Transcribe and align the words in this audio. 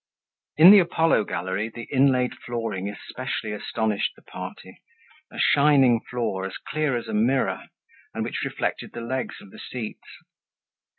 In 0.57 0.71
the 0.71 0.79
Apollo 0.79 1.25
Gallery, 1.25 1.69
the 1.69 1.83
inlaid 1.91 2.33
flooring 2.35 2.89
especially 2.89 3.51
astonished 3.51 4.13
the 4.15 4.23
party—a 4.23 5.39
shining 5.39 6.01
floor, 6.09 6.43
as 6.47 6.57
clear 6.57 6.97
as 6.97 7.07
a 7.07 7.13
mirror, 7.13 7.67
and 8.11 8.23
which 8.23 8.41
reflected 8.43 8.93
the 8.93 9.01
legs 9.01 9.35
of 9.41 9.51
the 9.51 9.59
seats. 9.59 10.09